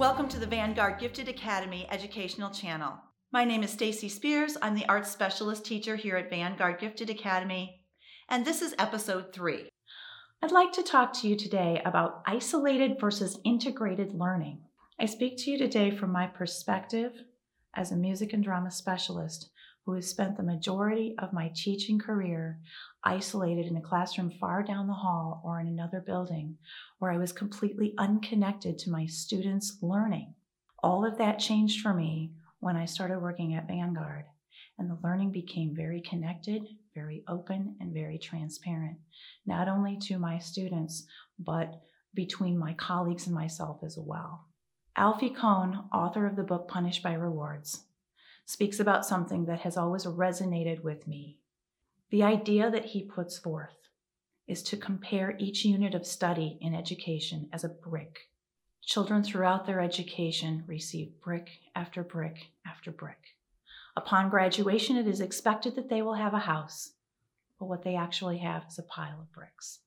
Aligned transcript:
Welcome 0.00 0.28
to 0.28 0.38
the 0.38 0.46
Vanguard 0.46 0.98
Gifted 0.98 1.28
Academy 1.28 1.86
educational 1.90 2.48
channel. 2.48 2.94
My 3.32 3.44
name 3.44 3.62
is 3.62 3.70
Stacy 3.70 4.08
Spears. 4.08 4.56
I'm 4.62 4.74
the 4.74 4.88
Arts 4.88 5.10
Specialist 5.10 5.66
Teacher 5.66 5.94
here 5.94 6.16
at 6.16 6.30
Vanguard 6.30 6.80
Gifted 6.80 7.10
Academy, 7.10 7.82
and 8.26 8.42
this 8.42 8.62
is 8.62 8.74
episode 8.78 9.34
three. 9.34 9.68
I'd 10.40 10.52
like 10.52 10.72
to 10.72 10.82
talk 10.82 11.12
to 11.20 11.28
you 11.28 11.36
today 11.36 11.82
about 11.84 12.22
isolated 12.26 12.98
versus 12.98 13.40
integrated 13.44 14.14
learning. 14.14 14.62
I 14.98 15.04
speak 15.04 15.36
to 15.36 15.50
you 15.50 15.58
today 15.58 15.90
from 15.90 16.10
my 16.12 16.26
perspective 16.26 17.12
as 17.74 17.92
a 17.92 17.96
music 17.96 18.32
and 18.32 18.42
drama 18.42 18.70
specialist 18.70 19.50
who 19.90 19.96
has 19.96 20.08
spent 20.08 20.36
the 20.36 20.42
majority 20.44 21.16
of 21.18 21.32
my 21.32 21.50
teaching 21.52 21.98
career 21.98 22.60
isolated 23.02 23.66
in 23.66 23.76
a 23.76 23.80
classroom 23.80 24.30
far 24.30 24.62
down 24.62 24.86
the 24.86 24.92
hall 24.92 25.42
or 25.44 25.58
in 25.58 25.66
another 25.66 26.00
building 26.00 26.56
where 27.00 27.10
I 27.10 27.18
was 27.18 27.32
completely 27.32 27.94
unconnected 27.98 28.78
to 28.78 28.90
my 28.90 29.06
students' 29.06 29.78
learning. 29.82 30.32
All 30.80 31.04
of 31.04 31.18
that 31.18 31.40
changed 31.40 31.80
for 31.80 31.92
me 31.92 32.30
when 32.60 32.76
I 32.76 32.84
started 32.84 33.18
working 33.18 33.54
at 33.54 33.66
Vanguard, 33.66 34.26
and 34.78 34.88
the 34.88 34.98
learning 35.02 35.32
became 35.32 35.74
very 35.74 36.00
connected, 36.00 36.62
very 36.94 37.24
open, 37.26 37.74
and 37.80 37.92
very 37.92 38.18
transparent, 38.18 38.98
not 39.44 39.66
only 39.66 39.98
to 40.02 40.20
my 40.20 40.38
students, 40.38 41.04
but 41.36 41.80
between 42.14 42.56
my 42.56 42.74
colleagues 42.74 43.26
and 43.26 43.34
myself 43.34 43.80
as 43.84 43.98
well. 43.98 44.46
Alfie 44.96 45.30
Kohn, 45.30 45.88
author 45.92 46.26
of 46.26 46.36
the 46.36 46.44
book 46.44 46.68
Punished 46.68 47.02
by 47.02 47.14
Rewards, 47.14 47.86
speaks 48.50 48.80
about 48.80 49.06
something 49.06 49.44
that 49.44 49.60
has 49.60 49.76
always 49.76 50.06
resonated 50.06 50.82
with 50.82 51.06
me. 51.06 51.38
The 52.10 52.24
idea 52.24 52.68
that 52.68 52.86
he 52.86 53.00
puts 53.00 53.38
forth 53.38 53.76
is 54.48 54.60
to 54.64 54.76
compare 54.76 55.36
each 55.38 55.64
unit 55.64 55.94
of 55.94 56.04
study 56.04 56.58
in 56.60 56.74
education 56.74 57.48
as 57.52 57.62
a 57.62 57.68
brick. 57.68 58.28
Children 58.82 59.22
throughout 59.22 59.66
their 59.66 59.80
education 59.80 60.64
receive 60.66 61.20
brick 61.20 61.48
after 61.76 62.02
brick 62.02 62.48
after 62.66 62.90
brick. 62.90 63.36
Upon 63.96 64.28
graduation, 64.28 64.96
it 64.96 65.06
is 65.06 65.20
expected 65.20 65.76
that 65.76 65.88
they 65.88 66.02
will 66.02 66.14
have 66.14 66.34
a 66.34 66.40
house, 66.40 66.94
but 67.56 67.66
what 67.66 67.84
they 67.84 67.94
actually 67.94 68.38
have 68.38 68.64
is 68.68 68.80
a 68.80 68.82
pile 68.82 69.20
of 69.20 69.32
bricks. 69.32 69.78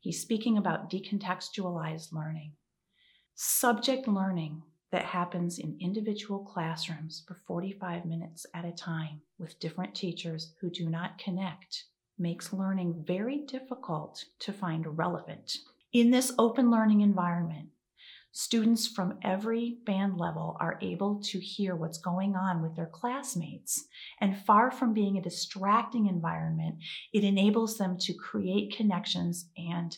He's 0.00 0.20
speaking 0.20 0.58
about 0.58 0.90
decontextualized 0.90 2.12
learning. 2.12 2.54
Subject 3.36 4.08
learning 4.08 4.64
that 4.90 5.04
happens 5.04 5.58
in 5.58 5.76
individual 5.80 6.40
classrooms 6.40 7.22
for 7.26 7.34
45 7.46 8.06
minutes 8.06 8.46
at 8.54 8.64
a 8.64 8.72
time 8.72 9.20
with 9.38 9.58
different 9.60 9.94
teachers 9.94 10.52
who 10.60 10.70
do 10.70 10.88
not 10.88 11.18
connect 11.18 11.84
makes 12.18 12.52
learning 12.52 13.04
very 13.06 13.38
difficult 13.46 14.24
to 14.40 14.52
find 14.52 14.98
relevant. 14.98 15.58
In 15.92 16.10
this 16.10 16.32
open 16.38 16.70
learning 16.70 17.00
environment, 17.02 17.68
students 18.32 18.86
from 18.86 19.18
every 19.22 19.78
band 19.86 20.16
level 20.16 20.56
are 20.60 20.78
able 20.82 21.20
to 21.20 21.38
hear 21.38 21.74
what's 21.74 21.98
going 21.98 22.34
on 22.34 22.62
with 22.62 22.76
their 22.76 22.86
classmates. 22.86 23.86
And 24.20 24.36
far 24.36 24.70
from 24.70 24.94
being 24.94 25.16
a 25.16 25.22
distracting 25.22 26.06
environment, 26.06 26.76
it 27.12 27.24
enables 27.24 27.78
them 27.78 27.96
to 28.00 28.12
create 28.14 28.76
connections 28.76 29.50
and 29.56 29.96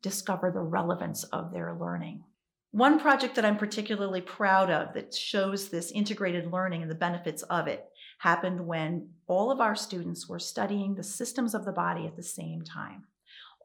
discover 0.00 0.50
the 0.50 0.60
relevance 0.60 1.24
of 1.24 1.52
their 1.52 1.74
learning. 1.74 2.24
One 2.72 2.98
project 2.98 3.34
that 3.34 3.44
I'm 3.44 3.58
particularly 3.58 4.22
proud 4.22 4.70
of 4.70 4.94
that 4.94 5.12
shows 5.12 5.68
this 5.68 5.90
integrated 5.90 6.50
learning 6.50 6.80
and 6.80 6.90
the 6.90 6.94
benefits 6.94 7.42
of 7.42 7.68
it 7.68 7.84
happened 8.20 8.66
when 8.66 9.10
all 9.26 9.50
of 9.50 9.60
our 9.60 9.76
students 9.76 10.26
were 10.26 10.38
studying 10.38 10.94
the 10.94 11.02
systems 11.02 11.54
of 11.54 11.66
the 11.66 11.72
body 11.72 12.06
at 12.06 12.16
the 12.16 12.22
same 12.22 12.62
time. 12.62 13.04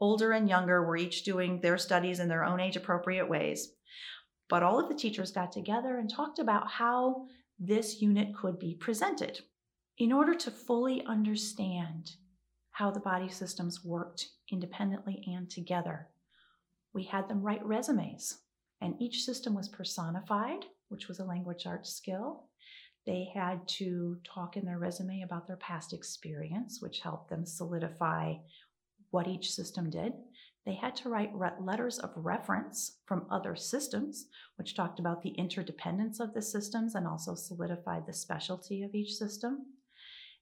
Older 0.01 0.33
and 0.33 0.49
younger 0.49 0.83
were 0.83 0.97
each 0.97 1.23
doing 1.23 1.61
their 1.61 1.77
studies 1.77 2.19
in 2.19 2.27
their 2.27 2.43
own 2.43 2.59
age 2.59 2.75
appropriate 2.75 3.29
ways. 3.29 3.71
But 4.49 4.61
all 4.61 4.77
of 4.77 4.89
the 4.89 4.95
teachers 4.95 5.31
got 5.31 5.53
together 5.53 5.97
and 5.97 6.09
talked 6.09 6.37
about 6.37 6.69
how 6.69 7.27
this 7.57 8.01
unit 8.01 8.35
could 8.35 8.59
be 8.59 8.75
presented. 8.75 9.39
In 9.97 10.11
order 10.11 10.35
to 10.35 10.51
fully 10.51 11.01
understand 11.05 12.11
how 12.71 12.91
the 12.91 12.99
body 12.99 13.29
systems 13.29 13.85
worked 13.85 14.27
independently 14.51 15.23
and 15.33 15.49
together, 15.49 16.09
we 16.93 17.05
had 17.05 17.29
them 17.29 17.41
write 17.41 17.65
resumes 17.65 18.39
and 18.81 18.95
each 18.99 19.23
system 19.23 19.53
was 19.53 19.69
personified, 19.69 20.65
which 20.89 21.07
was 21.07 21.19
a 21.19 21.25
language 21.25 21.65
arts 21.65 21.93
skill. 21.93 22.45
They 23.05 23.29
had 23.33 23.67
to 23.79 24.17
talk 24.23 24.57
in 24.57 24.65
their 24.65 24.79
resume 24.79 25.21
about 25.21 25.47
their 25.47 25.57
past 25.57 25.93
experience, 25.93 26.81
which 26.81 26.99
helped 26.99 27.29
them 27.29 27.45
solidify 27.45 28.35
what 29.11 29.27
each 29.27 29.51
system 29.51 29.89
did. 29.89 30.13
They 30.65 30.75
had 30.75 30.97
to 30.97 31.09
write 31.09 31.31
letters 31.61 31.97
of 31.99 32.11
reference 32.17 32.97
from 33.05 33.25
other 33.31 33.55
systems, 33.55 34.27
which 34.57 34.75
talked 34.75 34.99
about 34.99 35.21
the 35.21 35.29
interdependence 35.29 36.19
of 36.19 36.33
the 36.33 36.41
systems 36.41 36.95
and 36.95 37.07
also 37.07 37.35
solidified 37.35 38.05
the 38.05 38.11
specialty 38.11 38.83
of 38.83 38.93
each 38.93 39.13
system. 39.13 39.67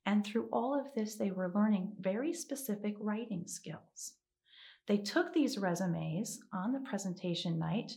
And 0.08 0.26
through 0.26 0.50
all 0.52 0.74
of 0.74 0.88
this, 0.96 1.16
they 1.16 1.30
were 1.30 1.52
learning 1.54 1.94
very 2.00 2.34
specific 2.34 2.96
writing 3.00 3.44
skills. 3.46 4.14
They 4.88 4.98
took 4.98 5.34
these 5.34 5.58
resumes 5.58 6.40
on 6.54 6.72
the 6.72 6.80
presentation 6.80 7.58
night 7.58 7.94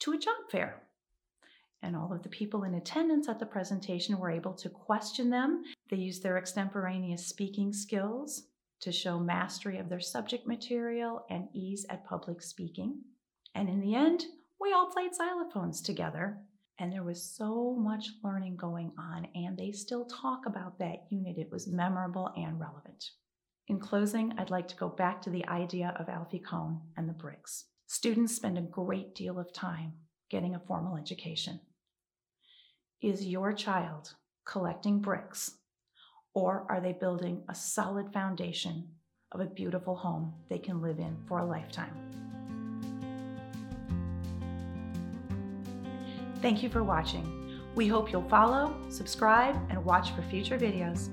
to 0.00 0.12
a 0.12 0.18
job 0.18 0.36
fair. 0.50 0.82
And 1.82 1.96
all 1.96 2.12
of 2.12 2.22
the 2.22 2.28
people 2.28 2.64
in 2.64 2.74
attendance 2.74 3.28
at 3.28 3.38
the 3.38 3.46
presentation 3.46 4.18
were 4.18 4.30
able 4.30 4.54
to 4.54 4.68
question 4.68 5.30
them. 5.30 5.62
They 5.90 5.96
used 5.96 6.22
their 6.22 6.38
extemporaneous 6.38 7.26
speaking 7.26 7.72
skills 7.72 8.44
to 8.80 8.92
show 8.92 9.18
mastery 9.18 9.78
of 9.78 9.88
their 9.88 10.00
subject 10.00 10.46
material 10.46 11.24
and 11.30 11.48
ease 11.52 11.86
at 11.88 12.06
public 12.06 12.42
speaking. 12.42 13.02
And 13.54 13.68
in 13.68 13.80
the 13.80 13.94
end, 13.94 14.24
we 14.60 14.72
all 14.72 14.90
played 14.90 15.12
xylophones 15.12 15.82
together. 15.82 16.38
And 16.78 16.92
there 16.92 17.02
was 17.02 17.22
so 17.22 17.74
much 17.74 18.08
learning 18.22 18.56
going 18.56 18.92
on, 18.98 19.26
and 19.34 19.56
they 19.56 19.72
still 19.72 20.04
talk 20.04 20.44
about 20.44 20.78
that 20.78 21.06
unit. 21.08 21.38
It 21.38 21.50
was 21.50 21.66
memorable 21.66 22.30
and 22.36 22.60
relevant. 22.60 23.12
In 23.68 23.80
closing, 23.80 24.32
I'd 24.38 24.50
like 24.50 24.68
to 24.68 24.76
go 24.76 24.88
back 24.88 25.20
to 25.22 25.30
the 25.30 25.44
idea 25.48 25.92
of 25.98 26.08
Alfie 26.08 26.38
Kohn 26.38 26.80
and 26.96 27.08
the 27.08 27.12
bricks. 27.12 27.64
Students 27.88 28.36
spend 28.36 28.58
a 28.58 28.62
great 28.62 29.16
deal 29.16 29.40
of 29.40 29.52
time 29.52 29.92
getting 30.30 30.54
a 30.54 30.62
formal 30.68 30.96
education. 30.96 31.58
Is 33.02 33.26
your 33.26 33.52
child 33.52 34.14
collecting 34.44 35.00
bricks, 35.00 35.56
or 36.32 36.64
are 36.68 36.80
they 36.80 36.92
building 36.92 37.42
a 37.48 37.54
solid 37.56 38.12
foundation 38.12 38.86
of 39.32 39.40
a 39.40 39.46
beautiful 39.46 39.96
home 39.96 40.32
they 40.48 40.58
can 40.58 40.80
live 40.80 41.00
in 41.00 41.16
for 41.26 41.40
a 41.40 41.44
lifetime? 41.44 41.94
Thank 46.40 46.62
you 46.62 46.68
for 46.68 46.84
watching. 46.84 47.60
We 47.74 47.88
hope 47.88 48.12
you'll 48.12 48.28
follow, 48.28 48.76
subscribe, 48.90 49.56
and 49.70 49.84
watch 49.84 50.12
for 50.12 50.22
future 50.22 50.56
videos. 50.56 51.10